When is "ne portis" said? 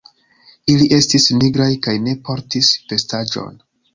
2.07-2.73